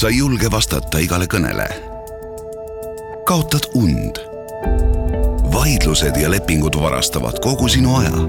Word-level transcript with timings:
sa 0.00 0.08
ei 0.08 0.16
julge 0.16 0.50
vastata 0.50 0.98
igale 0.98 1.26
kõnele. 1.28 1.66
kaotad 3.28 3.66
und. 3.74 4.20
vaidlused 5.52 6.16
ja 6.16 6.30
lepingud 6.30 6.76
varastavad 6.80 7.36
kogu 7.44 7.68
sinu 7.68 7.96
aja. 7.96 8.22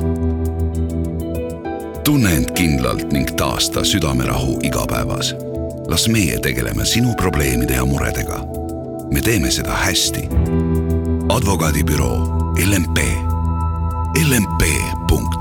tunne 2.03 2.35
end 2.35 2.51
kindlalt 2.51 3.13
ning 3.13 3.31
taasta 3.39 3.83
südamerahu 3.83 4.59
igapäevas. 4.63 5.35
las 5.87 6.07
meie 6.07 6.39
tegeleme 6.39 6.85
sinu 6.85 7.15
probleemide 7.15 7.73
ja 7.73 7.85
muredega. 7.85 8.43
me 9.13 9.21
teeme 9.21 9.51
seda 9.51 9.71
hästi. 9.71 10.27
advokaadibüroo 11.29 12.17
LMP, 12.67 12.99
lmp.ee 14.27 15.40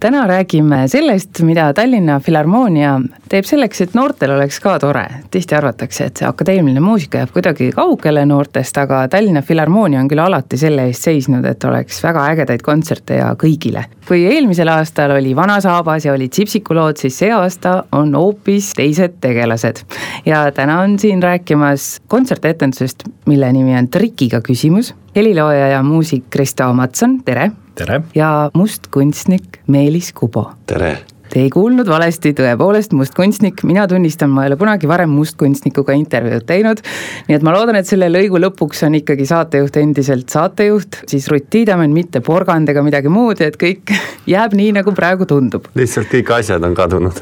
täna 0.00 0.26
räägime 0.28 0.88
sellest, 0.88 1.40
mida 1.40 1.72
Tallinna 1.74 2.20
Filharmoonia 2.20 2.96
teeb 3.30 3.46
selleks, 3.48 3.80
et 3.80 3.94
noortel 3.96 4.34
oleks 4.34 4.58
ka 4.60 4.76
tore. 4.78 5.04
tihti 5.30 5.56
arvatakse, 5.56 6.04
et 6.04 6.20
see 6.20 6.28
akadeemiline 6.28 6.80
muusika 6.80 7.22
jääb 7.22 7.32
kuidagi 7.32 7.70
kaugele 7.74 8.26
noortest, 8.26 8.76
aga 8.78 9.06
Tallinna 9.08 9.42
Filharmoonia 9.42 10.00
on 10.00 10.08
küll 10.08 10.22
alati 10.22 10.60
selle 10.60 10.86
eest 10.90 11.08
seisnud, 11.08 11.44
et 11.44 11.64
oleks 11.64 12.02
väga 12.04 12.26
ägedaid 12.34 12.62
kontserte 12.62 13.20
ja 13.22 13.32
kõigile. 13.40 13.84
kui 14.08 14.24
eelmisel 14.26 14.68
aastal 14.68 15.16
oli 15.16 15.36
Vana 15.36 15.60
Saabas 15.60 16.04
ja 16.04 16.12
olid 16.12 16.32
Sipsiku 16.32 16.74
lood, 16.74 16.96
siis 16.96 17.18
see 17.18 17.32
aasta 17.32 17.84
on 17.92 18.14
hoopis 18.14 18.72
teised 18.76 19.20
tegelased. 19.20 19.84
ja 20.26 20.50
täna 20.52 20.80
on 20.80 20.98
siin 20.98 21.22
rääkimas 21.22 22.00
kontsertetendusest, 22.08 23.08
mille 23.26 23.52
nimi 23.52 23.78
on 23.78 23.88
Trikiga 23.88 24.40
küsimus 24.40 24.94
helilooja 25.16 25.68
ja 25.68 25.82
muusik 25.82 26.24
Kristo 26.30 26.72
Matson, 26.72 27.22
tere! 27.24 27.50
Tere! 27.76 28.00
ja 28.14 28.50
mustkunstnik 28.54 29.60
Meelis 29.66 30.12
Kubo. 30.16 30.50
tere! 30.66 30.96
Te 31.26 31.40
ei 31.42 31.48
kuulnud 31.50 31.88
valesti, 31.90 32.30
tõepoolest 32.38 32.92
mustkunstnik, 32.94 33.64
mina 33.66 33.82
tunnistan, 33.90 34.30
ma 34.30 34.44
ei 34.44 34.52
ole 34.52 34.56
kunagi 34.60 34.86
varem 34.86 35.10
mustkunstnikuga 35.10 35.96
intervjuud 35.98 36.46
teinud. 36.46 36.82
nii 37.26 37.36
et 37.36 37.46
ma 37.46 37.54
loodan, 37.56 37.80
et 37.80 37.90
selle 37.90 38.06
lõigu 38.12 38.38
lõpuks 38.44 38.84
on 38.86 38.94
ikkagi 39.00 39.26
saatejuht 39.26 39.80
endiselt 39.82 40.30
saatejuht, 40.30 41.00
siis 41.10 41.26
Rutt 41.32 41.50
Tiidemann, 41.50 41.92
mitte 41.96 42.22
porgand 42.22 42.70
ega 42.70 42.84
midagi 42.86 43.10
muud, 43.10 43.42
et 43.42 43.58
kõik 43.58 43.90
jääb 44.34 44.54
nii, 44.54 44.70
nagu 44.78 44.94
praegu 44.94 45.26
tundub. 45.26 45.66
lihtsalt 45.74 46.12
kõik 46.14 46.32
asjad 46.38 46.62
on 46.62 46.78
kadunud 46.78 47.20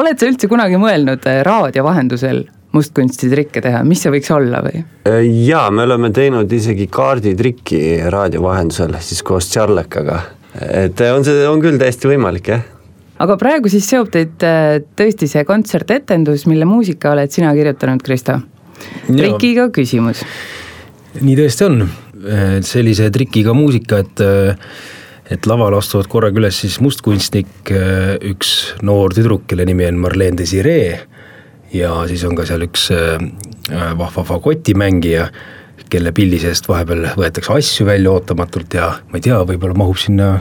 oled 0.00 0.18
sa 0.18 0.32
üldse 0.32 0.48
kunagi 0.48 0.80
mõelnud 0.80 1.28
eh, 1.28 1.42
raadio 1.44 1.84
vahendusel 1.84 2.46
mustkunstitrikke 2.72 3.62
teha, 3.64 3.82
mis 3.86 4.02
see 4.02 4.12
võiks 4.14 4.30
olla 4.34 4.62
või? 4.64 4.82
jaa, 5.46 5.66
me 5.74 5.86
oleme 5.86 6.12
teinud 6.14 6.52
isegi 6.52 6.88
kaarditrikki 6.92 7.82
raadio 8.12 8.44
vahendusel 8.46 8.96
siis 9.00 9.22
koos 9.26 9.50
Charlekaga. 9.52 10.20
et 10.68 11.00
on 11.12 11.24
see, 11.26 11.44
on 11.48 11.60
küll 11.64 11.80
täiesti 11.80 12.10
võimalik, 12.10 12.52
jah 12.54 12.64
aga 13.22 13.36
praegu 13.38 13.70
siis 13.72 13.86
seob 13.88 14.10
teid 14.14 14.42
äh, 14.46 14.80
tõesti 14.98 15.28
see 15.30 15.44
kontsertetendus, 15.48 16.46
mille 16.50 16.66
muusika 16.68 17.12
oled 17.12 17.30
sina 17.30 17.52
kirjutanud, 17.54 18.02
Kristo. 18.02 18.40
trikiga 19.06 19.68
küsimus. 19.74 20.24
nii 21.20 21.36
tõesti 21.38 21.68
on, 21.68 21.86
sellise 22.66 23.10
trikiga 23.14 23.54
muusika, 23.54 24.02
et 24.02 24.26
et 25.32 25.46
lavale 25.48 25.78
astuvad 25.78 26.08
korraga 26.12 26.40
üles 26.40 26.58
siis 26.64 26.74
mustkunstnik, 26.82 27.70
üks 28.28 28.50
noor 28.84 29.14
tüdruk, 29.16 29.46
kelle 29.48 29.64
nimi 29.64 29.86
on 29.86 30.00
Marlene 30.02 30.36
Desiree 30.36 30.98
ja 31.72 31.92
siis 32.08 32.24
on 32.28 32.36
ka 32.36 32.46
seal 32.48 32.66
üks 32.66 32.88
vahva 33.98 34.24
fagotimängija, 34.28 35.28
kelle 35.92 36.12
pilli 36.16 36.38
seest 36.40 36.68
vahepeal 36.68 37.10
võetakse 37.18 37.52
asju 37.56 37.86
välja 37.88 38.12
ootamatult 38.12 38.74
ja 38.78 38.88
ma 39.10 39.20
ei 39.20 39.24
tea, 39.24 39.40
võib-olla 39.48 39.76
mahub 39.76 40.00
sinna 40.00 40.34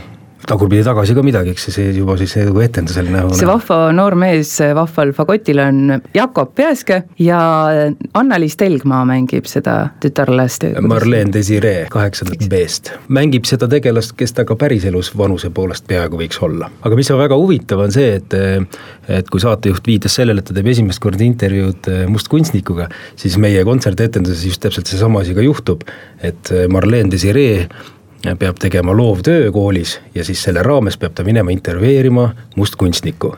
tagurpidi 0.48 0.84
tagasi 0.86 1.16
ka 1.18 1.24
midagi, 1.26 1.54
eks 1.56 1.68
see 1.74 1.92
juba 1.96 2.16
siis 2.20 2.34
nagu 2.40 2.62
etendusel 2.64 3.10
näo. 3.12 3.32
see 3.38 3.50
vahva 3.50 3.80
noor 3.96 4.16
mees 4.20 4.54
vahval 4.78 5.14
fagotil 5.18 5.62
on 5.64 6.02
Jakob 6.16 6.54
Peaske 6.58 7.02
ja 7.22 7.42
Anna-Liis 8.18 8.58
Telgmaa 8.60 9.04
mängib 9.10 9.50
seda 9.50 9.76
tütarlast. 10.04 10.66
Marleen 10.82 11.34
Desiree 11.34 11.86
kaheksandat 11.92 12.48
B-st, 12.52 12.94
mängib 13.14 13.48
seda 13.50 13.70
tegelast, 13.72 14.16
kes 14.20 14.36
ta 14.38 14.46
ka 14.48 14.58
päriselus 14.60 15.14
vanuse 15.18 15.52
poolest 15.54 15.88
peaaegu 15.90 16.20
võiks 16.22 16.42
olla. 16.46 16.72
aga 16.82 17.00
mis 17.00 17.12
on 17.14 17.22
väga 17.22 17.38
huvitav, 17.40 17.86
on 17.86 17.94
see, 17.94 18.18
et 18.20 18.38
et 19.12 19.30
kui 19.30 19.42
saatejuht 19.44 19.88
viitas 19.88 20.16
sellele, 20.20 20.42
et 20.42 20.48
ta 20.48 20.56
teeb 20.56 20.70
esimest 20.72 21.02
korda 21.04 21.26
intervjuud 21.26 21.90
mustkunstnikuga, 22.12 22.88
siis 23.20 23.38
meie 23.42 23.64
kontsertetenduses 23.68 24.46
just 24.46 24.62
täpselt 24.64 24.90
seesama 24.90 25.24
asi 25.26 25.36
ka 25.38 25.44
juhtub, 25.46 25.84
et 26.24 26.54
Marleen 26.72 27.12
Desiree 27.12 27.68
peab 28.40 28.60
tegema 28.62 28.94
loovtöö 28.98 29.52
koolis 29.52 30.00
ja 30.16 30.26
siis 30.26 30.44
selle 30.44 30.64
raames 30.64 30.98
peab 30.98 31.16
ta 31.16 31.24
minema 31.24 31.52
intervjueerima 31.52 32.30
mustkunstnikku. 32.56 33.36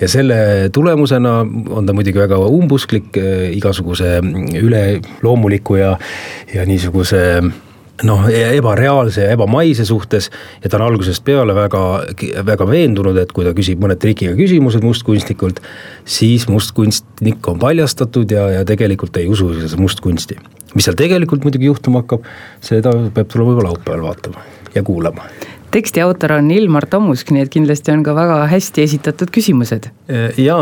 ja 0.00 0.08
selle 0.08 0.34
tulemusena 0.72 1.38
on 1.70 1.86
ta 1.86 1.92
muidugi 1.92 2.18
väga 2.18 2.38
umbusklik 2.38 3.16
igasuguse 3.52 4.20
üleloomuliku 4.62 5.76
ja, 5.76 5.98
ja 6.54 6.66
niisuguse 6.66 7.22
noh, 8.04 8.26
ebareaalse 8.28 9.24
ja 9.24 9.30
ebamaise 9.36 9.84
suhtes 9.84 10.30
ja 10.64 10.70
ta 10.70 10.76
on 10.76 10.86
algusest 10.88 11.24
peale 11.24 11.54
väga, 11.54 11.82
väga 12.46 12.68
veendunud, 12.68 13.16
et 13.20 13.32
kui 13.32 13.46
ta 13.46 13.54
küsib 13.56 13.80
mõned 13.80 14.00
trikiga 14.02 14.36
küsimused 14.36 14.84
mustkunstnikult, 14.84 15.62
siis 16.04 16.48
mustkunstnik 16.48 17.48
on 17.48 17.58
paljastatud 17.62 18.30
ja, 18.30 18.50
ja 18.58 18.68
tegelikult 18.68 19.16
ei 19.16 19.28
usu 19.32 19.54
seda 19.56 19.80
mustkunsti 19.80 20.36
mis 20.76 20.86
seal 20.88 20.98
tegelikult 20.98 21.46
muidugi 21.46 21.70
juhtuma 21.70 22.04
hakkab, 22.04 22.26
seda 22.64 22.94
peab 23.14 23.32
tulema 23.32 23.56
juba 23.56 23.68
laupäeval 23.70 24.08
vaatama 24.10 24.46
ja 24.76 24.84
kuulama 24.86 25.28
teksti 25.76 26.00
autor 26.00 26.32
on 26.38 26.50
Ilmar 26.50 26.86
Tomusk, 26.88 27.30
nii 27.34 27.42
et 27.44 27.52
kindlasti 27.52 27.92
on 27.92 28.04
ka 28.06 28.14
väga 28.16 28.38
hästi 28.48 28.84
esitatud 28.86 29.32
küsimused. 29.34 29.90
ja, 30.40 30.56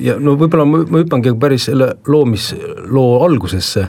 ja 0.00 0.18
no 0.20 0.36
võib-olla 0.36 0.66
ma, 0.68 0.82
ma 0.90 1.00
hüppangi 1.00 1.32
päris 1.40 1.68
selle 1.70 1.94
loomisloo 2.06 3.22
algusesse 3.24 3.86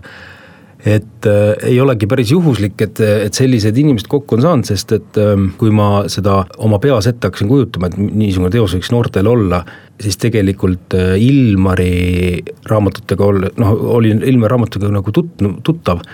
et 0.85 1.25
äh, 1.25 1.55
ei 1.71 1.79
olegi 1.81 2.07
päris 2.09 2.31
juhuslik, 2.31 2.77
et, 2.85 2.99
et 3.01 3.33
sellised 3.33 3.77
inimesed 3.77 4.09
kokku 4.11 4.38
on 4.38 4.43
saanud, 4.45 4.69
sest 4.69 4.93
et 4.97 5.19
äh, 5.21 5.33
kui 5.57 5.73
ma 5.73 6.05
seda 6.11 6.43
oma 6.63 6.79
peas 6.83 7.09
ette 7.09 7.29
hakkasin 7.29 7.49
kujutama, 7.49 7.89
et 7.89 7.97
niisugune 7.97 8.51
teos 8.53 8.75
võiks 8.77 8.91
noortel 8.93 9.29
olla, 9.31 9.63
siis 10.01 10.19
tegelikult 10.21 10.93
äh, 10.97 11.15
Ilmari 11.23 12.43
raamatutega 12.69 13.25
ol-, 13.25 13.49
noh, 13.57 13.73
olin 13.97 14.21
Ilmari 14.21 14.53
raamatuga 14.53 14.93
nagu 14.93 15.15
tut-, 15.15 15.41
tuttav 15.65 16.05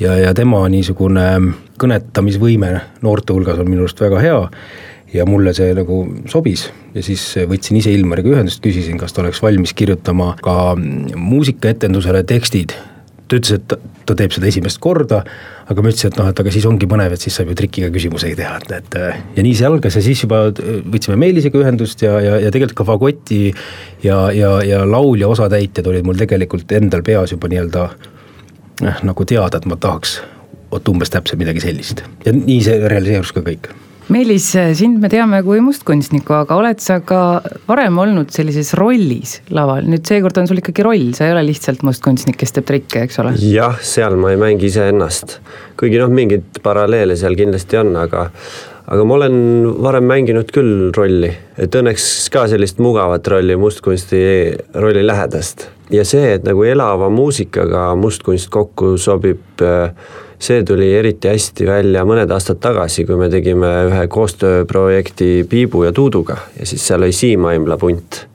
ja, 0.00 0.18
ja 0.18 0.34
tema 0.34 0.64
niisugune 0.72 1.30
kõnetamisvõime 1.78 2.74
noorte 3.06 3.36
hulgas 3.36 3.62
on 3.62 3.70
minu 3.70 3.86
arust 3.86 4.02
väga 4.02 4.22
hea 4.24 4.44
ja 5.14 5.24
mulle 5.24 5.54
see 5.56 5.70
nagu 5.78 6.02
sobis 6.28 6.66
ja 6.92 7.06
siis 7.06 7.22
võtsin 7.48 7.78
ise 7.78 7.94
Ilmariga 7.94 8.34
ühendust, 8.34 8.60
küsisin, 8.66 8.98
kas 9.00 9.14
ta 9.14 9.22
oleks 9.22 9.40
valmis 9.46 9.72
kirjutama 9.78 10.34
ka 10.42 10.74
muusikaetendusele 10.76 12.26
tekstid 12.28 12.74
ta 13.28 13.38
ütles, 13.38 13.58
et 13.58 13.88
ta 14.08 14.16
teeb 14.16 14.32
seda 14.34 14.48
esimest 14.48 14.80
korda, 14.82 15.20
aga 15.68 15.84
ma 15.84 15.92
ütlesin, 15.92 16.12
et 16.12 16.20
noh, 16.20 16.30
et 16.32 16.42
aga 16.42 16.52
siis 16.54 16.66
ongi 16.68 16.88
põnev, 16.90 17.14
et 17.14 17.24
siis 17.24 17.36
saab 17.38 17.50
ju 17.52 17.56
trikiga 17.58 17.90
küsimusi 17.94 18.32
teha, 18.38 18.60
et, 18.62 18.72
et 18.78 18.98
ja 19.36 19.44
nii 19.44 19.56
see 19.58 19.68
algas 19.68 19.98
ja 19.98 20.04
siis 20.04 20.22
juba 20.24 20.46
võtsime 20.54 21.18
Meelisega 21.20 21.60
ühendust 21.60 22.04
ja, 22.04 22.16
ja, 22.24 22.38
ja 22.44 22.52
tegelikult 22.54 22.80
ka 22.80 22.88
Fagoti 22.88 23.42
ja, 24.04 24.20
ja, 24.34 24.54
ja 24.64 24.84
laulja 24.88 25.28
osatäitjad 25.28 25.90
olid 25.92 26.08
mul 26.08 26.20
tegelikult 26.20 26.72
endal 26.78 27.04
peas 27.06 27.34
juba 27.36 27.50
nii-öelda 27.52 27.88
noh, 28.86 29.04
nagu 29.10 29.28
teada, 29.28 29.60
et 29.60 29.68
ma 29.68 29.76
tahaks 29.80 30.18
vot 30.72 30.88
umbes 30.92 31.12
täpselt 31.12 31.40
midagi 31.40 31.62
sellist. 31.64 32.02
Ja 32.26 32.34
nii 32.36 32.58
see 32.64 32.80
realiseerus 32.88 33.32
ka 33.36 33.44
kõik 33.44 33.70
Meelis, 34.08 34.46
sind 34.72 35.02
me 35.02 35.10
teame 35.12 35.42
kui 35.44 35.58
mustkunstnikku, 35.60 36.32
aga 36.32 36.56
oled 36.56 36.78
sa 36.80 36.94
ka 37.04 37.42
varem 37.66 37.98
olnud 38.00 38.30
sellises 38.32 38.70
rollis 38.78 39.34
laval, 39.52 39.84
nüüd 39.84 40.06
seekord 40.08 40.38
on 40.40 40.48
sul 40.48 40.62
ikkagi 40.62 40.86
roll, 40.86 41.10
sa 41.12 41.26
ei 41.26 41.34
ole 41.34 41.42
lihtsalt 41.50 41.84
mustkunstnik, 41.84 42.38
kes 42.40 42.56
teeb 42.56 42.64
trikke, 42.70 43.02
eks 43.04 43.20
ole? 43.20 43.34
jah, 43.42 43.76
seal 43.84 44.16
ma 44.16 44.32
ei 44.32 44.40
mängi 44.40 44.70
iseennast, 44.70 45.36
kuigi 45.76 46.00
noh, 46.00 46.08
mingeid 46.08 46.62
paralleele 46.64 47.18
seal 47.20 47.36
kindlasti 47.36 47.82
on, 47.82 47.92
aga 48.00 48.30
aga 48.88 49.04
ma 49.04 49.18
olen 49.18 49.36
varem 49.84 50.08
mänginud 50.08 50.54
küll 50.56 50.88
rolli, 50.96 51.28
et 51.60 51.76
õnneks 51.76 52.06
ka 52.32 52.46
sellist 52.48 52.80
mugavat 52.80 53.28
rolli, 53.28 53.58
mustkunsti 53.60 54.22
rolli 54.80 55.02
lähedast. 55.04 55.66
ja 55.92 56.06
see, 56.08 56.32
et 56.38 56.48
nagu 56.48 56.64
elava 56.64 57.10
muusikaga 57.12 57.90
mustkunst 58.00 58.48
kokku 58.56 58.96
sobib 58.96 59.60
äh, 59.60 59.92
see 60.38 60.62
tuli 60.64 60.92
eriti 60.94 61.28
hästi 61.28 61.66
välja 61.66 62.04
mõned 62.06 62.30
aastad 62.30 62.60
tagasi, 62.62 63.04
kui 63.06 63.18
me 63.18 63.28
tegime 63.30 63.68
ühe 63.88 64.06
koostööprojekti 64.12 65.46
Piibu 65.50 65.82
ja 65.84 65.92
Tuuduga 65.92 66.38
ja 66.58 66.66
siis 66.66 66.86
seal 66.86 67.02
oli 67.02 67.12
Siim 67.12 67.44
Aimla 67.44 67.76
punt. 67.78 68.26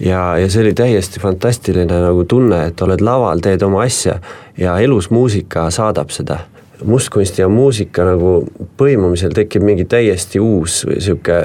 ja, 0.00 0.38
ja 0.38 0.50
see 0.50 0.62
oli 0.62 0.74
täiesti 0.74 1.20
fantastiline 1.20 2.00
nagu 2.04 2.24
tunne, 2.24 2.66
et 2.66 2.80
oled 2.82 3.04
laval, 3.04 3.42
teed 3.44 3.62
oma 3.62 3.82
asja 3.84 4.18
ja 4.58 4.78
elus 4.78 5.10
muusika 5.10 5.70
saadab 5.70 6.10
seda. 6.10 6.38
mustkunsti 6.84 7.42
ja 7.42 7.48
muusika 7.48 8.04
nagu 8.04 8.46
põimumisel 8.78 9.34
tekib 9.34 9.62
mingi 9.62 9.84
täiesti 9.84 10.40
uus 10.40 10.84
või 10.86 11.00
sihuke 11.02 11.42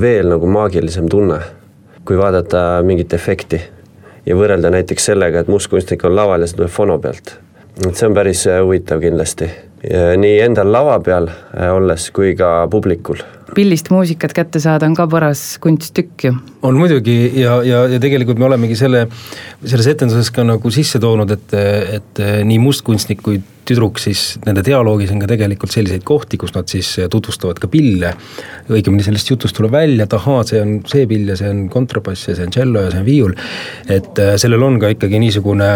veel 0.00 0.28
nagu 0.32 0.46
maagilisem 0.46 1.08
tunne, 1.08 1.38
kui 2.04 2.18
vaadata 2.18 2.82
mingit 2.82 3.12
efekti 3.12 3.60
ja 4.26 4.36
võrrelda 4.36 4.70
näiteks 4.70 5.04
sellega, 5.04 5.40
et 5.40 5.48
mustkunstnik 5.48 6.04
on 6.04 6.16
laval 6.16 6.40
ja 6.40 6.46
see 6.46 6.56
tuleb 6.56 6.70
fono 6.70 6.98
pealt. 6.98 7.36
Et 7.80 7.94
see 7.94 8.08
on 8.08 8.16
päris 8.16 8.46
huvitav 8.48 9.00
kindlasti, 9.02 9.50
nii 10.22 10.40
endal 10.44 10.72
lava 10.72 10.98
peal 11.04 11.30
olles 11.72 12.10
kui 12.14 12.36
ka 12.38 12.54
publikul 12.70 13.22
pillist 13.54 13.90
muusikat 13.92 14.32
kätte 14.36 14.60
saada 14.62 14.86
on 14.88 14.94
ka 14.96 15.06
paras 15.10 15.42
kunsttükk 15.62 16.24
ju. 16.24 16.34
on 16.62 16.76
muidugi 16.78 17.16
ja, 17.40 17.58
ja, 17.66 17.84
ja 17.90 18.00
tegelikult 18.00 18.40
me 18.40 18.46
olemegi 18.48 18.76
selle, 18.78 19.06
selles 19.64 19.88
etenduses 19.92 20.30
ka 20.34 20.44
nagu 20.46 20.72
sisse 20.72 21.00
toonud, 21.02 21.30
et, 21.34 21.56
et 21.98 22.22
nii 22.48 22.60
mustkunstnik 22.62 23.22
kui 23.24 23.40
tüdruk 23.68 24.00
siis 24.02 24.40
nende 24.46 24.64
dialoogis 24.66 25.12
on 25.14 25.20
ka 25.22 25.28
tegelikult 25.30 25.74
selliseid 25.74 26.02
kohti, 26.06 26.40
kus 26.40 26.54
nad 26.56 26.70
siis 26.70 26.94
tutvustavad 27.10 27.60
ka 27.62 27.70
pille. 27.70 28.14
õigemini 28.72 29.04
sellest 29.06 29.30
jutust 29.30 29.56
tuleb 29.58 29.74
välja, 29.76 30.06
et 30.06 30.16
ahaa, 30.18 30.42
see 30.48 30.62
on 30.62 30.78
see 30.88 31.06
pill 31.10 31.30
ja 31.30 31.38
see 31.38 31.50
on 31.52 31.66
kontrabass 31.72 32.30
ja 32.30 32.38
see 32.38 32.48
on 32.48 32.54
tšello 32.54 32.86
ja 32.86 32.94
see 32.94 33.04
on 33.04 33.08
viiul. 33.08 33.36
et 33.88 34.22
äh, 34.22 34.36
sellel 34.40 34.64
on 34.66 34.80
ka 34.82 34.94
ikkagi 34.96 35.20
niisugune 35.22 35.72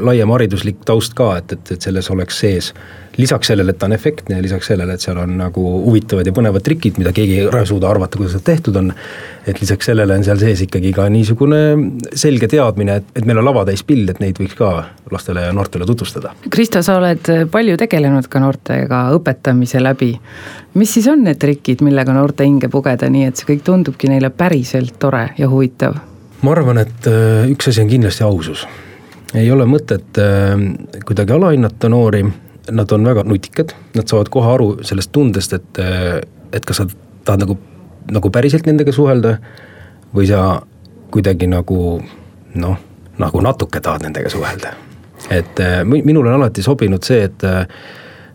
laiem 0.00 0.30
hariduslik 0.32 0.82
taust 0.88 1.14
ka, 1.18 1.36
et, 1.40 1.52
et, 1.52 1.72
et 1.74 1.88
selles 1.88 2.10
oleks 2.10 2.38
sees. 2.44 2.72
lisaks 3.18 3.50
sellele, 3.50 3.74
et 3.74 3.76
ta 3.76 3.86
on 3.90 3.92
efektne 3.92 4.38
ja 4.38 4.42
lisaks 4.42 4.70
sellele, 4.70 4.94
et 4.96 5.02
seal 5.04 5.18
on 5.20 5.34
nagu 5.36 5.62
huvitavad 5.84 6.26
ja 6.26 6.32
põnevad 6.32 6.64
trikid, 6.64 6.96
mida 6.96 7.10
keegi 7.12 7.42
ei 7.42 7.66
suuda 7.68 7.90
arvata, 7.90 8.16
kuidas 8.16 8.38
need 8.38 8.44
tehtud 8.46 8.76
on. 8.80 8.92
et 9.46 9.60
lisaks 9.60 9.90
sellele 9.90 10.14
on 10.16 10.24
seal 10.24 10.38
sees 10.40 10.62
ikkagi 10.64 10.92
ka 10.96 11.08
niisugune 11.12 11.58
selge 12.14 12.48
teadmine, 12.48 12.96
et, 13.02 13.10
et 13.16 13.26
meil 13.28 13.42
on 13.42 13.44
lavatäis 13.44 13.82
pill, 13.84 14.08
et 14.08 14.20
neid 14.22 14.40
võiks 14.40 14.56
ka 14.56 14.70
lastele 15.12 15.42
ja 15.44 15.52
noortele 15.52 15.86
tutvustada. 15.86 16.32
Kristo, 16.50 16.80
sa 16.82 16.96
oled 17.00 17.28
palju 17.52 17.76
tegelenud 17.80 18.28
ka 18.32 18.40
noortega 18.40 19.02
õpetamise 19.18 19.82
läbi. 19.82 20.14
mis 20.74 20.94
siis 20.94 21.08
on 21.12 21.26
need 21.26 21.40
trikid, 21.42 21.84
millega 21.84 22.14
noorte 22.16 22.48
hinge 22.48 22.72
pugeda, 22.72 23.10
nii 23.10 23.28
et 23.28 23.36
see 23.36 23.50
kõik 23.52 23.66
tundubki 23.66 24.08
neile 24.08 24.30
päriselt 24.30 24.96
tore 24.98 25.28
ja 25.38 25.50
huvitav? 25.52 26.00
ma 26.42 26.56
arvan, 26.56 26.80
et 26.80 27.06
äh, 27.06 27.44
üks 27.52 27.68
asi 27.68 27.84
on 27.84 27.92
kindlasti 27.92 28.24
ausus 28.24 28.64
ei 29.34 29.50
ole 29.50 29.66
mõtet 29.68 30.18
äh, 30.20 30.54
kuidagi 31.06 31.32
alahinnata 31.32 31.88
noori, 31.92 32.24
nad 32.70 32.92
on 32.92 33.06
väga 33.06 33.24
nutikad, 33.26 33.74
nad 33.96 34.08
saavad 34.08 34.30
kohe 34.32 34.52
aru 34.54 34.68
sellest 34.86 35.12
tundest, 35.12 35.56
et, 35.56 35.80
äh, 35.82 36.20
et 36.52 36.66
kas 36.68 36.82
sa 36.82 36.86
tahad 37.24 37.46
nagu, 37.46 37.58
nagu 38.12 38.30
päriselt 38.34 38.68
nendega 38.68 38.92
suhelda 38.92 39.36
või 40.14 40.28
sa 40.28 40.60
kuidagi 41.12 41.48
nagu 41.50 41.78
noh, 42.54 42.78
nagu 43.18 43.44
natuke 43.44 43.80
tahad 43.80 44.04
nendega 44.06 44.30
suhelda. 44.32 44.76
et 45.30 45.60
äh, 45.60 45.82
minul 45.84 46.26
on 46.26 46.34
alati 46.40 46.62
sobinud 46.62 47.04
see, 47.04 47.24
et 47.24 47.44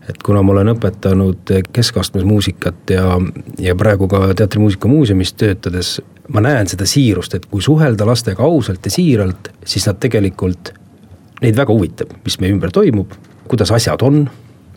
et 0.08 0.22
kuna 0.24 0.40
ma 0.42 0.54
olen 0.54 0.72
õpetanud 0.72 1.50
keskastmes 1.72 2.24
muusikat 2.24 2.90
ja, 2.90 3.18
ja 3.60 3.74
praegu 3.76 4.08
ka 4.08 4.30
Teatrimuusika 4.32 4.88
Muuseumis 4.88 5.34
töötades, 5.36 5.98
ma 6.32 6.40
näen 6.40 6.68
seda 6.70 6.86
siirust, 6.88 7.34
et 7.36 7.44
kui 7.46 7.60
suhelda 7.60 8.06
lastega 8.08 8.42
ausalt 8.42 8.88
ja 8.88 8.92
siiralt, 8.94 9.50
siis 9.68 9.84
nad 9.84 10.00
tegelikult 10.00 10.72
neid 11.42 11.58
väga 11.58 11.74
huvitab, 11.74 12.12
mis 12.24 12.38
meie 12.42 12.54
ümber 12.54 12.72
toimub, 12.74 13.12
kuidas 13.50 13.72
asjad 13.74 14.02
on, 14.06 14.26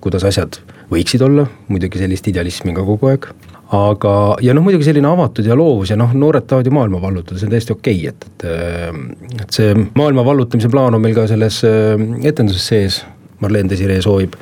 kuidas 0.02 0.25
asjad 0.28 0.60
võiksid 0.92 1.24
olla, 1.25 1.46
muidugi 1.72 2.02
sellist 2.02 2.28
idealismi 2.31 2.75
ka 2.75 2.84
kogu 2.86 3.12
aeg. 3.12 3.28
aga, 3.72 4.13
ja 4.44 4.52
noh, 4.52 4.66
muidugi 4.66 4.84
selline 4.84 5.08
avatud 5.08 5.48
ja 5.48 5.56
loovus 5.56 5.94
ja 5.94 5.98
noh, 6.00 6.12
noored 6.12 6.44
tahavad 6.48 6.68
ju 6.68 6.74
maailma 6.75 7.00
vallutada, 7.02 7.40
see 7.40 7.48
on 7.48 7.54
täiesti 7.54 7.72
okei 7.75 8.02
okay,, 8.08 8.12
et, 8.12 8.25
et. 8.44 9.46
et 9.46 9.56
see 9.56 9.75
maailma 9.96 10.25
vallutamise 10.28 10.69
plaan 10.72 10.98
on 10.98 11.04
meil 11.04 11.16
ka 11.16 11.28
selles 11.31 11.62
äh, 11.68 11.96
etenduses 12.28 12.68
sees, 12.68 13.00
Marleen 13.42 13.72
Desiree 13.72 14.02
soovib 14.04 14.36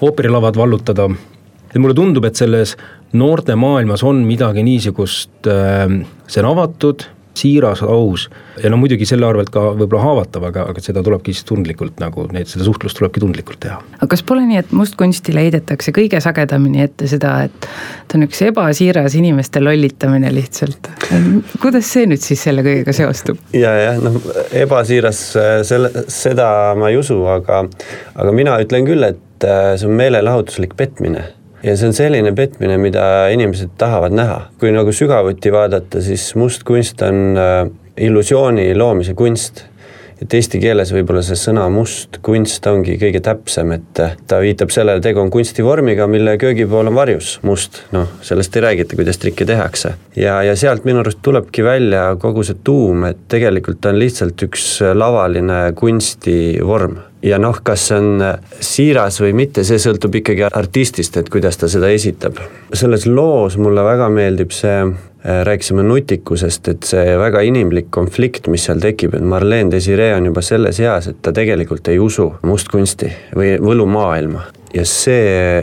ooperilavad 0.00 0.56
vallutada. 0.56 1.10
et 1.70 1.78
mulle 1.78 1.94
tundub, 1.94 2.24
et 2.24 2.36
selles 2.36 2.74
noorte 3.12 3.54
maailmas 3.54 4.02
on 4.02 4.24
midagi 4.26 4.64
niisugust, 4.64 5.46
äh, 5.46 6.00
see 6.26 6.42
on 6.42 6.50
avatud 6.54 7.04
siiras, 7.40 7.82
aus 7.82 8.28
ja 8.62 8.70
no 8.72 8.78
muidugi 8.80 9.06
selle 9.08 9.26
arvelt 9.28 9.50
ka 9.54 9.62
võib-olla 9.72 10.02
haavatav, 10.04 10.46
aga, 10.50 10.66
aga 10.72 10.84
seda 10.84 11.02
tulebki 11.06 11.34
siis 11.34 11.46
tundlikult 11.48 12.00
nagu 12.02 12.26
neid, 12.34 12.50
seda 12.50 12.66
suhtlust 12.66 12.98
tulebki 13.00 13.22
tundlikult 13.22 13.60
teha. 13.64 13.80
aga 13.98 14.10
kas 14.12 14.24
pole 14.26 14.44
nii, 14.48 14.60
et 14.62 14.74
mustkunstile 14.76 15.44
heidetakse 15.46 15.94
kõige 15.96 16.20
sagedamini 16.22 16.84
ette 16.86 17.08
seda, 17.10 17.36
et 17.48 17.68
ta 18.08 18.18
on 18.18 18.26
üks 18.28 18.42
ebasiiras 18.48 19.16
inimeste 19.18 19.62
lollitamine 19.62 20.32
lihtsalt. 20.34 20.92
kuidas 21.62 21.90
see 21.90 22.06
nüüd 22.10 22.22
siis 22.24 22.44
selle 22.48 22.64
kõigega 22.66 22.94
seostub? 22.96 23.40
ja, 23.56 23.74
jah, 23.86 24.00
noh 24.02 24.20
ebasiiras 24.60 25.24
selle, 25.68 25.92
seda 26.12 26.50
ma 26.78 26.92
ei 26.92 27.00
usu, 27.00 27.18
aga, 27.30 27.64
aga 28.14 28.36
mina 28.36 28.56
ütlen 28.62 28.88
küll, 28.88 29.04
et 29.06 29.46
äh, 29.46 29.74
see 29.80 29.88
on 29.88 29.96
meelelahutuslik 30.00 30.76
petmine 30.78 31.28
ja 31.62 31.76
see 31.76 31.90
on 31.90 31.96
selline 31.96 32.32
petmine, 32.36 32.78
mida 32.80 33.04
inimesed 33.32 33.74
tahavad 33.78 34.14
näha. 34.16 34.40
kui 34.60 34.72
nagu 34.74 34.92
sügavuti 34.92 35.52
vaadata, 35.52 36.02
siis 36.04 36.32
must 36.38 36.64
kunst 36.68 37.02
on 37.06 37.36
äh, 37.38 37.66
illusiooni 38.00 38.72
loomise 38.74 39.14
kunst. 39.14 39.66
et 40.20 40.34
eesti 40.36 40.58
keeles 40.60 40.90
võib-olla 40.92 41.22
see 41.24 41.36
sõna 41.40 41.62
must 41.72 42.18
kunst 42.24 42.66
ongi 42.68 42.98
kõige 43.00 43.22
täpsem, 43.24 43.72
et 43.72 44.00
äh, 44.04 44.16
ta 44.28 44.40
viitab 44.42 44.72
sellele, 44.72 45.00
tegu 45.04 45.20
on 45.22 45.32
kunstivormiga, 45.32 46.06
mille 46.10 46.36
köögipool 46.40 46.90
on 46.92 46.96
varjus 46.96 47.38
must, 47.48 47.82
noh, 47.92 48.08
sellest 48.24 48.56
ei 48.56 48.66
räägita, 48.66 48.96
kuidas 49.00 49.20
trikke 49.20 49.48
tehakse. 49.48 49.94
ja, 50.16 50.40
ja 50.44 50.56
sealt 50.56 50.88
minu 50.88 51.04
arust 51.04 51.22
tulebki 51.24 51.64
välja 51.64 52.08
kogu 52.20 52.44
see 52.44 52.60
tuum, 52.64 53.04
et 53.08 53.28
tegelikult 53.28 53.80
ta 53.80 53.92
on 53.94 54.00
lihtsalt 54.00 54.48
üks 54.48 54.66
lavaline 54.96 55.62
kunstivorm 55.76 57.00
ja 57.22 57.38
noh, 57.38 57.60
kas 57.64 57.88
see 57.90 57.98
on 58.00 58.24
äh, 58.24 58.56
siiras 58.64 59.20
või 59.22 59.34
mitte, 59.36 59.64
see 59.66 59.80
sõltub 59.82 60.20
ikkagi 60.20 60.46
artistist, 60.48 61.16
et 61.20 61.28
kuidas 61.32 61.60
ta 61.60 61.68
seda 61.68 61.90
esitab. 61.92 62.40
selles 62.72 63.06
loos 63.06 63.58
mulle 63.60 63.84
väga 63.84 64.08
meeldib 64.12 64.54
see, 64.56 64.78
äh, 64.86 65.42
rääkisime 65.46 65.84
nutikusest, 65.86 66.68
et 66.68 66.88
see 66.88 67.16
väga 67.18 67.42
inimlik 67.46 67.90
konflikt, 67.90 68.48
mis 68.48 68.64
seal 68.68 68.80
tekib, 68.80 69.14
et 69.14 69.22
Marlene 69.22 69.70
Desiree 69.70 70.14
on 70.16 70.30
juba 70.30 70.42
selles 70.42 70.80
eas, 70.80 71.10
et 71.10 71.20
ta 71.22 71.32
tegelikult 71.32 71.88
ei 71.88 71.98
usu 71.98 72.30
mustkunsti 72.42 73.12
või 73.36 73.54
võlumaailma 73.60 74.46
ja 74.74 74.84
see, 74.86 75.62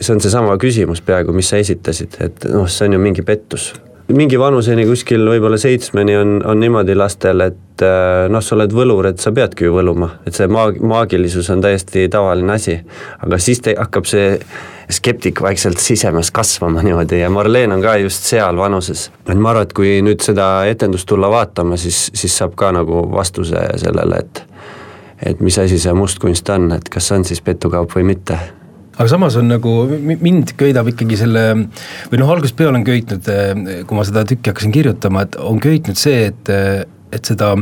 see 0.00 0.14
on 0.14 0.22
seesama 0.22 0.56
küsimus 0.60 1.02
peaaegu, 1.04 1.34
mis 1.36 1.50
sa 1.52 1.60
esitasid, 1.60 2.20
et 2.24 2.46
noh, 2.52 2.68
see 2.70 2.88
on 2.88 2.96
ju 2.96 3.02
mingi 3.02 3.26
pettus 3.26 3.72
mingi 4.12 4.38
vanuseni 4.38 4.84
kuskil 4.86 5.24
võib-olla 5.28 5.56
seitsmeni 5.60 6.16
on, 6.16 6.36
on 6.44 6.60
niimoodi 6.60 6.96
lastel, 6.96 7.40
et 7.46 7.84
äh, 7.84 8.26
noh, 8.32 8.42
sa 8.44 8.56
oled 8.56 8.74
võlur, 8.74 9.08
et 9.08 9.22
sa 9.22 9.32
peadki 9.34 9.68
ju 9.68 9.74
võluma, 9.76 10.10
et 10.28 10.36
see 10.36 10.48
maag-, 10.50 10.80
maagilisus 10.84 11.48
on 11.54 11.64
täiesti 11.64 12.06
tavaline 12.12 12.56
asi. 12.56 12.78
aga 13.24 13.38
siis 13.40 13.62
te, 13.64 13.76
hakkab 13.78 14.08
see 14.08 14.38
skeptik 14.92 15.40
vaikselt 15.40 15.80
sisemas 15.80 16.30
kasvama 16.34 16.82
niimoodi 16.84 17.22
ja 17.22 17.30
Marleen 17.32 17.72
on 17.72 17.82
ka 17.82 17.96
just 18.02 18.28
seal 18.28 18.60
vanuses. 18.60 19.10
et 19.28 19.38
ma 19.38 19.54
arvan, 19.54 19.68
et 19.68 19.72
kui 19.72 19.96
nüüd 20.04 20.20
seda 20.24 20.66
etendust 20.68 21.08
tulla 21.08 21.30
vaatama, 21.32 21.80
siis, 21.80 22.10
siis 22.14 22.36
saab 22.36 22.58
ka 22.60 22.72
nagu 22.76 23.06
vastuse 23.12 23.68
sellele, 23.80 24.20
et 24.20 24.44
et 25.24 25.40
mis 25.40 25.56
asi 25.58 25.78
see 25.80 25.92
mustkunst 25.96 26.48
on, 26.52 26.72
et 26.76 26.88
kas 26.92 27.08
on 27.14 27.24
siis 27.24 27.40
petukaup 27.40 27.94
või 27.96 28.04
mitte 28.12 28.36
aga 28.94 29.08
samas 29.10 29.38
on 29.40 29.48
nagu, 29.50 29.72
mind 30.20 30.54
köidab 30.60 30.90
ikkagi 30.92 31.18
selle 31.20 31.46
või 32.10 32.20
noh, 32.20 32.30
algusest 32.34 32.58
peale 32.58 32.78
on 32.78 32.86
köitnud, 32.86 33.30
kui 33.88 33.98
ma 33.98 34.04
seda 34.06 34.26
tükki 34.28 34.52
hakkasin 34.52 34.74
kirjutama, 34.74 35.24
et 35.26 35.38
on 35.40 35.58
köitnud 35.62 35.98
see, 35.98 36.28
et, 36.30 36.52
et 37.14 37.32
seda, 37.32 37.54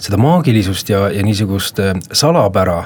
seda 0.00 0.20
maagilisust 0.20 0.92
ja, 0.94 1.06
ja 1.12 1.26
niisugust 1.26 1.82
salapära 2.12 2.82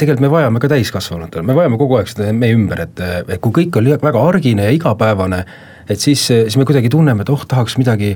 tegelikult 0.00 0.24
me 0.24 0.30
vajame 0.32 0.60
ka 0.62 0.70
täiskasvanutel, 0.72 1.44
me 1.44 1.56
vajame 1.56 1.78
kogu 1.80 1.98
aeg 1.98 2.08
seda 2.08 2.30
meie 2.36 2.56
ümber, 2.56 2.86
et, 2.86 3.02
et 3.28 3.40
kui 3.42 3.52
kõik 3.60 3.76
on 3.80 3.90
väga 4.00 4.22
argine 4.32 4.68
ja 4.68 4.72
igapäevane, 4.76 5.42
et 5.90 6.00
siis, 6.02 6.22
siis 6.30 6.56
me 6.60 6.66
kuidagi 6.68 6.90
tunneme, 6.92 7.24
et 7.24 7.32
oh, 7.32 7.42
tahaks 7.48 7.76
midagi, 7.80 8.12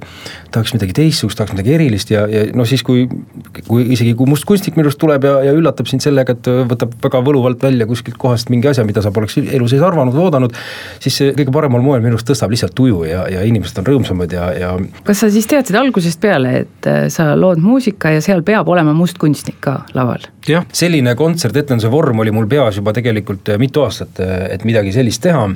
tahaks 0.55 0.75
midagi 0.77 0.97
teistsugust, 0.97 1.39
tahaks 1.41 1.55
midagi 1.57 1.75
erilist 1.77 2.13
ja, 2.15 2.25
ja 2.31 2.45
noh, 2.57 2.69
siis 2.69 2.85
kui, 2.87 3.07
kui 3.69 3.87
isegi 3.95 4.15
kui 4.19 4.31
must 4.31 4.47
kunstnik 4.49 4.79
minu 4.79 4.89
arust 4.89 5.01
tuleb 5.03 5.27
ja, 5.27 5.37
ja 5.49 5.55
üllatab 5.57 5.91
sind 5.91 6.05
sellega, 6.05 6.37
et 6.37 6.51
võtab 6.71 6.95
väga 7.05 7.23
võluvalt 7.27 7.63
välja 7.65 7.89
kuskilt 7.91 8.19
kohast 8.21 8.53
mingi 8.55 8.71
asja, 8.71 8.87
mida 8.87 9.03
sa 9.05 9.13
poleks 9.15 9.39
elu 9.43 9.71
sees 9.71 9.83
arvanud, 9.85 10.17
oodanud, 10.21 10.55
siis 11.03 11.19
see 11.21 11.35
kõige 11.37 11.55
paremal 11.55 11.85
moel 11.85 12.05
minu 12.05 12.19
arust 12.19 12.31
tõstab 12.31 12.55
lihtsalt 12.55 12.77
tuju 12.79 13.05
ja, 13.09 13.25
ja 13.33 13.43
inimesed 13.47 13.83
on 13.83 13.91
rõõmsamad 13.91 14.35
ja, 14.35 14.51
ja 14.59 14.75
kas 15.07 15.25
sa 15.25 15.33
siis 15.33 15.49
teadsid 15.51 15.79
algusest 15.81 16.23
peale, 16.23 16.57
et 16.65 16.91
äh, 16.91 17.07
sa 17.13 17.33
lood 17.39 17.63
muusika 17.63 18.15
ja 18.15 18.23
seal 18.25 18.45
peab 18.47 18.71
olema 18.71 18.95
mustkunstnik 18.97 19.61
ka 19.65 19.81
laval? 19.97 20.34
Jah, 20.49 20.67
selline 20.73 21.15
kontsertetenduse 21.19 21.91
vorm 21.93 22.21
oli 22.25 22.33
mul 22.35 22.49
peas 22.51 22.81
juba 22.81 22.93
tegelikult 22.97 23.55
äh, 23.55 23.61
mitu 23.61 23.85
aastat, 23.85 24.21
äh, 24.21 24.49
et 24.55 24.65
midagi 24.69 24.93
sellist 24.97 25.23
teha 25.25 25.47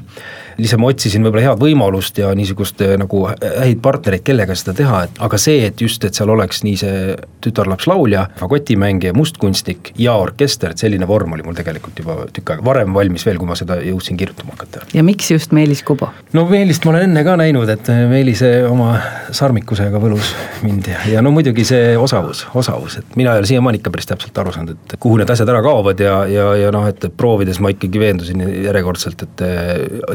lihtsalt 0.59 0.83
ma 0.83 0.91
otsisin 0.91 1.23
võib-olla 1.23 1.45
head 1.45 1.61
võimalust 1.63 2.19
ja 2.19 2.31
niisugust 2.37 2.81
eh, 2.83 2.95
nagu 2.99 3.23
häid 3.29 3.81
partnereid, 3.83 4.25
kellega 4.27 4.57
seda 4.59 4.75
teha, 4.79 5.03
et 5.07 5.21
aga 5.23 5.39
see, 5.41 5.61
et 5.69 5.81
just, 5.83 6.03
et 6.05 6.19
seal 6.19 6.31
oleks 6.35 6.65
nii 6.67 6.79
see 6.81 7.03
tütarlaps 7.45 7.87
laulja, 7.91 8.25
fagotimängija, 8.41 9.15
mustkunstnik 9.17 9.93
ja 10.03 10.17
orkester, 10.19 10.75
et 10.75 10.83
selline 10.83 11.07
vorm 11.09 11.37
oli 11.37 11.47
mul 11.47 11.57
tegelikult 11.59 12.03
juba 12.03 12.17
tükk 12.35 12.55
aega 12.55 12.67
varem 12.67 12.97
valmis 12.97 13.27
veel, 13.27 13.39
kui 13.39 13.49
ma 13.49 13.57
seda 13.59 13.79
jõudsin 13.85 14.19
kirjutama 14.19 14.57
hakata. 14.57 14.83
ja 14.95 15.05
miks 15.07 15.31
just 15.31 15.55
Meelis 15.55 15.85
Kubo? 15.87 16.11
no 16.35 16.47
Meelist 16.51 16.87
ma 16.87 16.97
olen 16.97 17.07
enne 17.11 17.25
ka 17.27 17.37
näinud, 17.39 17.71
et 17.71 17.93
Meelise 18.11 18.53
oma 18.67 18.97
sarmikusega 19.31 20.03
võlus 20.03 20.35
mind 20.67 20.91
ja, 20.91 21.05
ja 21.15 21.23
no 21.23 21.31
muidugi 21.35 21.67
see 21.69 21.95
osavus, 21.99 22.47
osavus, 22.59 22.99
et 23.03 23.17
mina 23.21 23.37
ei 23.37 23.45
ole 23.45 23.51
siiamaani 23.51 23.79
ikka 23.79 23.95
päris 23.95 24.11
täpselt 24.11 24.43
aru 24.43 24.57
saanud, 24.57 24.78
et 24.87 24.95
kuhu 25.01 25.19
need 25.21 25.31
asjad 25.33 25.51
ära 25.53 25.61
kaovad 25.65 26.01
ja, 26.01 26.15
ja, 26.31 26.47
ja 26.57 26.71
noh, 26.75 26.87
et 26.89 27.09
proovides 27.19 27.61
ma 27.65 27.73
ikkagi 27.75 28.01
veendusin 28.01 28.45
järjekordselt, 28.65 29.25
et 29.27 29.43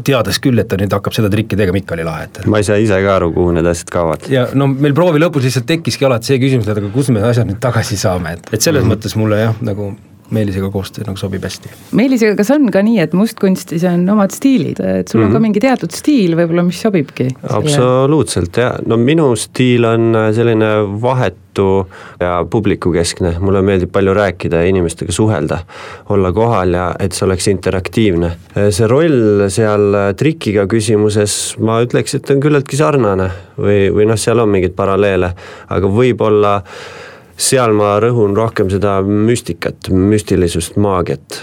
teades 0.08 0.39
küll, 0.43 0.62
et 0.62 0.70
ta 0.72 0.79
nüüd 0.79 0.93
hakkab 0.96 1.13
seda 1.15 1.29
trikki 1.34 1.60
tegema, 1.60 1.82
ikka 1.82 1.98
oli 1.98 2.08
lahe, 2.08 2.29
et 2.29 2.41
ma 2.50 2.62
ei 2.62 2.67
saa 2.67 2.79
ise 2.82 2.98
ka 3.05 3.17
aru, 3.20 3.29
kuhu 3.36 3.53
need 3.58 3.70
asjad 3.70 3.93
kaovad. 3.93 4.25
ja 4.34 4.48
no 4.58 4.70
meil 4.72 4.96
proovi 4.98 5.22
lõpus 5.22 5.46
lihtsalt 5.46 5.70
tekkiski 5.70 6.10
alati 6.10 6.34
see 6.34 6.41
küsimus, 6.41 6.70
et 6.70 6.82
aga 6.82 6.89
kus 6.96 7.12
me 7.13 7.22
asjad 7.27 7.50
nüüd 7.50 7.62
tagasi 7.63 8.00
saame, 8.01 8.38
et, 8.39 8.50
et 8.51 8.62
selles 8.62 8.82
mm 8.82 8.89
-hmm. 8.89 8.98
mõttes 8.98 9.17
mulle 9.20 9.43
jah, 9.46 9.62
nagu 9.62 9.93
Meelisega 10.32 10.70
koostöö 10.72 11.03
nagu 11.08 11.20
sobib 11.20 11.44
hästi. 11.44 11.70
Meelisega, 11.92 12.36
kas 12.39 12.50
on 12.56 12.70
ka 12.74 12.82
nii, 12.86 12.98
et 13.03 13.13
mustkunstis 13.18 13.84
on 13.89 14.06
omad 14.10 14.34
stiilid, 14.34 14.80
et 14.80 15.08
sul 15.08 15.20
mm 15.20 15.24
-hmm. 15.24 15.27
on 15.27 15.32
ka 15.32 15.39
mhm. 15.39 15.42
mingi 15.42 15.60
teatud 15.60 15.92
stiil 15.92 16.36
võib-olla, 16.39 16.63
mis 16.63 16.82
sobibki? 16.82 17.27
absoluutselt 17.50 18.58
jah, 18.58 18.80
no 18.86 18.98
minu 18.98 19.36
stiil 19.36 19.86
on 19.86 20.15
selline 20.34 20.72
vahetu 21.01 21.88
ja 22.20 22.46
publikukeskne, 22.50 23.36
mulle 23.39 23.62
meeldib 23.62 23.92
palju 23.92 24.13
rääkida 24.13 24.63
ja 24.63 24.72
inimestega 24.72 25.12
suhelda, 25.12 25.60
olla 26.10 26.32
kohal 26.32 26.74
ja 26.74 26.96
et 27.00 27.12
see 27.12 27.25
oleks 27.25 27.48
interaktiivne. 27.48 28.32
see 28.70 28.88
roll 28.88 29.50
seal 29.50 30.15
trikiga 30.18 30.65
küsimuses, 30.65 31.56
ma 31.60 31.82
ütleks, 31.82 32.15
et 32.15 32.30
on 32.30 32.39
küllaltki 32.39 32.75
sarnane 32.75 33.32
või, 33.58 33.89
või 33.94 34.06
noh, 34.06 34.18
seal 34.18 34.39
on 34.39 34.50
mingeid 34.50 34.74
paralleele, 34.75 35.34
aga 35.70 35.88
võib-olla 35.88 36.62
seal 37.37 37.73
ma 37.77 37.95
rõhun 38.03 38.35
rohkem 38.37 38.69
seda 38.73 38.99
müstikat, 39.05 39.89
müstilisust, 39.89 40.77
maagiat. 40.77 41.41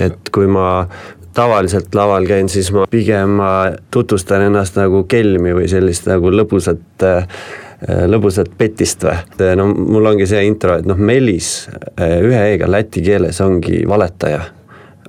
et 0.00 0.30
kui 0.32 0.46
ma 0.48 0.86
tavaliselt 1.34 1.94
laval 1.94 2.26
käin, 2.28 2.48
siis 2.48 2.70
ma 2.72 2.86
pigem 2.90 3.36
ma 3.40 3.50
tutvustan 3.90 4.46
ennast 4.48 4.76
nagu 4.76 5.04
kelmi 5.08 5.52
või 5.56 5.68
sellist 5.68 6.08
nagu 6.08 6.32
lõbusat 6.32 7.04
lõbusat 8.08 8.52
petist 8.58 9.02
või, 9.04 9.18
no 9.58 9.66
mul 9.74 10.06
ongi 10.12 10.26
see 10.30 10.44
intro, 10.46 10.76
et 10.78 10.86
noh, 10.86 10.98
Meelis 10.98 11.66
ühe 11.98 12.42
E-ga 12.52 12.68
läti 12.70 13.02
keeles 13.02 13.40
ongi 13.42 13.82
valetaja 13.88 14.44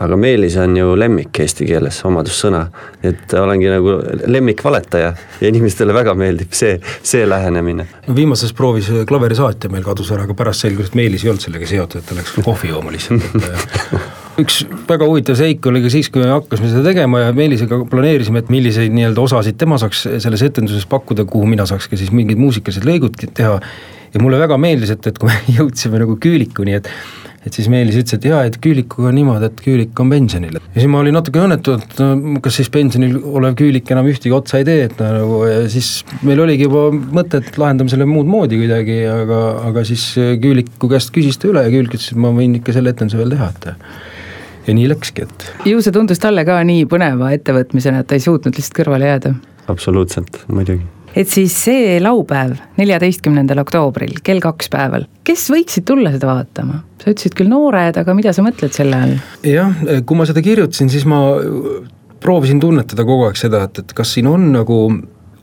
aga 0.03 0.17
Meelis 0.19 0.57
on 0.61 0.77
ju 0.77 0.93
lemmik 0.99 1.39
eesti 1.43 1.67
keeles, 1.67 1.99
omadussõna. 2.07 2.65
et 3.03 3.33
olengi 3.39 3.69
nagu 3.71 3.97
lemmikvaletaja 4.27 5.13
ja 5.41 5.47
inimestele 5.49 5.93
väga 5.95 6.15
meeldib 6.17 6.51
see, 6.55 6.79
see 7.03 7.27
lähenemine. 7.29 7.87
no 8.07 8.15
viimases 8.15 8.53
proovis 8.53 8.89
klaverisaatja 9.07 9.71
meil 9.73 9.85
kadus 9.85 10.11
ära, 10.11 10.27
aga 10.27 10.35
pärast 10.37 10.67
selgus, 10.67 10.91
et 10.91 10.99
Meelis 10.99 11.23
ei 11.23 11.31
olnud 11.33 11.45
sellega 11.45 11.69
seotud, 11.69 12.03
et 12.03 12.09
ta 12.09 12.17
läks 12.19 12.35
kohvi 12.43 12.73
jooma 12.73 12.93
lihtsalt, 12.93 13.39
äh, 13.39 13.97
üks 14.43 14.63
väga 14.89 15.07
huvitav 15.09 15.37
seik 15.37 15.65
oli 15.69 15.83
ka 15.83 15.91
siis, 15.93 16.09
kui 16.13 16.23
me 16.23 16.31
hakkasime 16.31 16.71
seda 16.71 16.83
tegema 16.87 17.25
ja 17.25 17.33
Meelisega 17.37 17.83
planeerisime, 17.89 18.43
et 18.43 18.53
milliseid 18.53 18.93
nii-öelda 18.95 19.23
osasid 19.23 19.59
tema 19.61 19.77
saaks 19.81 20.07
selles 20.23 20.45
etenduses 20.45 20.87
pakkuda, 20.89 21.27
kuhu 21.29 21.49
mina 21.49 21.67
saaks 21.69 21.89
ka 21.91 21.99
siis 21.99 22.13
mingid 22.15 22.41
muusikalised 22.41 22.87
lõigud 22.87 23.19
teha. 23.25 23.59
ja 24.13 24.21
mulle 24.21 24.37
väga 24.41 24.57
meeldis, 24.61 24.93
et, 24.93 25.07
et 25.09 25.19
kui 25.21 25.29
me 25.29 25.37
jõudsime 25.59 26.01
nagu 26.01 26.17
küülikuni, 26.21 26.79
et 26.79 26.89
et 27.43 27.55
siis 27.55 27.67
Meelis 27.71 27.97
ütles, 27.99 28.15
et 28.15 28.25
jaa, 28.27 28.43
et 28.47 28.57
Küülikuga 28.63 29.09
on 29.09 29.17
niimoodi, 29.17 29.49
et 29.49 29.61
Küülik 29.65 29.99
on 29.99 30.11
pensionil. 30.13 30.57
ja 30.59 30.77
siis 30.77 30.89
ma 30.91 31.01
olin 31.03 31.17
natuke 31.17 31.41
õnnetu, 31.43 31.75
et 31.79 31.99
no 31.99 32.39
kas 32.43 32.59
siis 32.61 32.71
pensionil 32.73 33.17
olev 33.19 33.57
Küülik 33.59 33.91
enam 33.91 34.07
ühtegi 34.11 34.35
otsa 34.35 34.61
ei 34.61 34.67
tee, 34.69 34.87
et 34.87 35.03
nagu 35.03 35.43
ja 35.49 35.61
siis 35.71 35.91
meil 36.23 36.43
oligi 36.43 36.67
juba 36.69 36.87
mõte, 36.93 37.43
et 37.43 37.59
lahendame 37.59 37.91
selle 37.91 38.07
muud 38.09 38.29
moodi 38.29 38.59
kuidagi, 38.61 38.97
aga, 39.11 39.43
aga 39.69 39.85
siis 39.87 40.07
Küüliku 40.43 40.91
käest 40.91 41.13
küsis 41.15 41.39
ta 41.41 41.51
üle 41.51 41.65
ja 41.65 41.73
Küülik 41.73 41.97
ütles, 41.97 42.11
et 42.15 42.23
ma 42.23 42.33
võin 42.35 42.57
ikka 42.61 42.75
selle 42.75 42.95
etenduse 42.95 43.19
veel 43.19 43.35
teha, 43.35 43.51
et 43.53 43.71
ja 44.63 44.75
nii 44.79 44.89
läkski, 44.93 45.27
et. 45.27 45.47
ju 45.67 45.83
see 45.83 45.95
tundus 45.95 46.23
talle 46.23 46.47
ka 46.47 46.61
nii 46.67 46.87
põneva 46.91 47.33
ettevõtmisena, 47.35 48.03
et 48.03 48.11
ta 48.11 48.19
ei 48.19 48.23
suutnud 48.23 48.55
lihtsalt 48.55 48.79
kõrvale 48.83 49.11
jääda? 49.11 49.35
absoluutselt, 49.71 50.45
muidugi 50.51 50.83
et 51.15 51.29
siis 51.29 51.55
see 51.65 51.97
laupäev, 52.03 52.55
neljateistkümnendal 52.79 53.61
oktoobril 53.63 54.19
kell 54.25 54.43
kaks 54.43 54.71
päeval, 54.73 55.07
kes 55.27 55.47
võiksid 55.53 55.87
tulla 55.89 56.13
seda 56.15 56.31
vaatama? 56.31 56.81
sa 57.03 57.11
ütlesid 57.11 57.35
küll 57.35 57.51
noored, 57.51 57.97
aga 57.99 58.15
mida 58.15 58.31
sa 58.35 58.45
mõtled 58.45 58.73
selle 58.75 58.99
all? 58.99 59.17
jah, 59.47 59.83
kui 60.07 60.19
ma 60.19 60.27
seda 60.29 60.43
kirjutasin, 60.45 60.91
siis 60.93 61.05
ma 61.09 61.19
proovisin 62.23 62.61
tunnetada 62.63 63.05
kogu 63.07 63.27
aeg 63.27 63.39
seda, 63.39 63.65
et, 63.67 63.83
et 63.83 63.93
kas 63.95 64.15
siin 64.15 64.29
on 64.31 64.51
nagu 64.53 64.79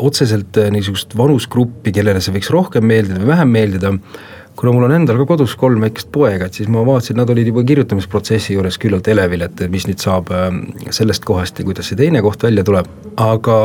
otseselt 0.00 0.56
niisugust 0.72 1.12
vanusgruppi, 1.16 1.92
kellele 1.92 2.22
see 2.24 2.32
võiks 2.32 2.48
rohkem 2.52 2.86
meeldida 2.88 3.20
või 3.20 3.34
vähem 3.34 3.50
meeldida 3.52 3.96
kuna 4.60 4.72
mul 4.74 4.84
on 4.88 4.92
endal 4.92 5.16
ka 5.22 5.26
kodus 5.30 5.54
kolm 5.56 5.80
väikest 5.84 6.10
poega, 6.12 6.48
et 6.48 6.56
siis 6.58 6.68
ma 6.72 6.82
vaatasin, 6.84 7.16
nad 7.20 7.30
olid 7.32 7.48
juba 7.48 7.62
kirjutamisprotsessi 7.64 8.56
juures 8.56 8.76
küllalt 8.80 9.08
elevil, 9.08 9.46
et 9.46 9.62
mis 9.72 9.86
nüüd 9.88 10.02
saab 10.02 10.28
ähm, 10.36 10.62
sellest 10.92 11.24
kohast 11.28 11.60
ja 11.60 11.66
kuidas 11.68 11.88
see 11.88 12.00
teine 12.00 12.20
koht 12.24 12.44
välja 12.44 12.64
tuleb, 12.66 12.88
aga 13.20 13.56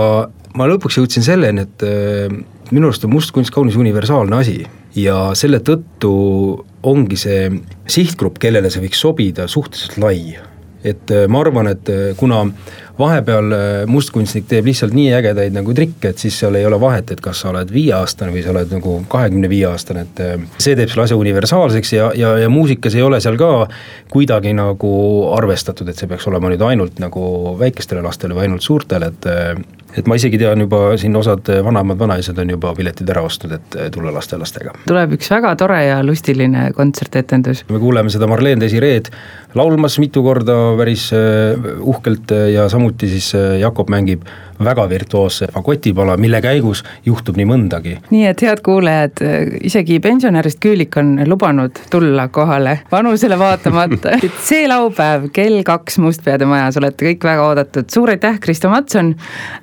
ma 0.55 0.67
lõpuks 0.69 0.99
jõudsin 0.99 1.25
selleni, 1.25 1.65
et 1.65 1.85
äh, 1.85 2.31
minu 2.71 2.89
arust 2.89 3.05
on 3.07 3.13
mustkunst 3.13 3.53
kaunis 3.53 3.77
universaalne 3.79 4.39
asi 4.39 4.59
ja 4.95 5.31
selle 5.37 5.59
tõttu 5.65 6.11
ongi 6.87 7.19
see 7.19 7.49
sihtgrupp, 7.91 8.39
kellele 8.41 8.71
see 8.71 8.83
võiks 8.85 9.01
sobida, 9.01 9.49
suhteliselt 9.51 9.99
lai. 10.01 10.37
et 10.85 11.11
äh, 11.11 11.25
ma 11.27 11.41
arvan, 11.41 11.71
et 11.71 11.89
äh, 11.91 12.13
kuna 12.17 12.45
vahepeal 12.99 13.51
äh, 13.55 13.61
mustkunstnik 13.91 14.47
teeb 14.49 14.69
lihtsalt 14.69 14.95
nii 14.95 15.11
ägedaid 15.17 15.55
nagu 15.55 15.75
trikke, 15.75 16.11
et 16.11 16.21
siis 16.21 16.37
seal 16.39 16.55
ei 16.59 16.65
ole 16.67 16.79
vahet, 16.81 17.11
et 17.11 17.21
kas 17.23 17.43
sa 17.43 17.51
oled 17.51 17.71
viieaastane 17.73 18.33
või 18.33 18.43
sa 18.45 18.53
oled 18.53 18.71
nagu 18.71 18.97
kahekümne 19.11 19.49
viie 19.51 19.67
aastane, 19.69 20.05
et 20.07 20.21
äh, 20.23 20.35
see 20.57 20.77
teeb 20.77 20.91
selle 20.91 21.07
asja 21.07 21.19
universaalseks 21.19 21.95
ja, 21.95 22.09
ja, 22.17 22.35
ja 22.45 22.51
muusikas 22.51 22.95
ei 22.95 23.05
ole 23.05 23.19
seal 23.23 23.39
ka 23.41 23.51
kuidagi 24.13 24.55
nagu 24.55 24.91
arvestatud, 25.35 25.89
et 25.91 25.99
see 25.99 26.11
peaks 26.11 26.27
olema 26.31 26.51
nüüd 26.53 26.63
ainult 26.65 27.01
nagu 27.03 27.55
väikestele 27.59 28.05
lastele 28.05 28.37
või 28.37 28.47
ainult 28.47 28.65
suurtele, 28.65 29.11
et 29.11 29.31
äh, 29.31 29.81
et 29.95 30.07
ma 30.11 30.17
isegi 30.19 30.39
tean 30.39 30.59
juba 30.59 30.79
siin 30.99 31.15
osad 31.15 31.47
vanemad 31.63 31.99
vanaisad 31.99 32.39
on 32.43 32.49
juba 32.51 32.73
piletid 32.75 33.09
ära 33.13 33.23
ostnud, 33.23 33.53
et 33.55 33.77
tulla 33.95 34.11
lastelastega. 34.15 34.73
tuleb 34.87 35.15
üks 35.15 35.31
väga 35.31 35.53
tore 35.59 35.79
ja 35.85 36.01
lustiline 36.03 36.67
kontsertetendus. 36.75 37.63
me 37.71 37.79
kuuleme 37.79 38.11
seda 38.11 38.27
Marleen 38.27 38.59
Desireed 38.59 39.07
laulmas 39.55 39.95
mitu 40.03 40.23
korda 40.25 40.57
päris 40.79 41.07
uhkelt 41.79 42.35
ja 42.51 42.67
samuti 42.85 43.07
siis 43.09 43.33
Jakob 43.59 43.89
mängib 43.89 44.21
väga 44.63 44.89
virtuoosse 44.89 45.47
fagotipala, 45.53 46.17
mille 46.17 46.41
käigus 46.41 46.83
juhtub 47.05 47.37
nii 47.37 47.45
mõndagi. 47.45 47.97
nii 48.11 48.25
et 48.27 48.41
head 48.41 48.61
kuulajad, 48.63 49.23
isegi 49.63 49.99
pensionärist 49.99 50.59
küülik 50.61 50.97
on 50.97 51.17
lubanud 51.27 51.81
tulla 51.89 52.27
kohale 52.27 52.79
vanusele 52.91 53.39
vaatamata 53.39 54.15
et 54.23 54.37
see 54.43 54.67
laupäev 54.67 55.29
kell 55.33 55.63
kaks 55.63 55.97
Mustpeade 55.97 56.45
majas 56.45 56.77
olete 56.77 57.09
kõik 57.09 57.25
väga 57.25 57.47
oodatud, 57.49 57.89
suur 57.89 58.13
aitäh, 58.13 58.39
Kristo 58.39 58.69
Matson. 58.69 59.15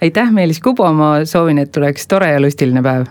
aitäh, 0.02 0.32
Meelis 0.32 0.60
Kubo, 0.60 0.92
ma 0.92 1.24
soovin, 1.24 1.58
et 1.62 1.72
tuleks 1.72 2.06
tore 2.08 2.32
ja 2.32 2.40
lustiline 2.42 2.82
päev. 2.82 3.06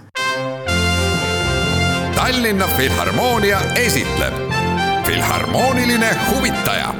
Tallinna 2.15 2.67
Filharmoonia 2.77 3.63
esitleb 3.79 4.33
Filharmooniline 5.07 6.11
huvitaja 6.29 6.93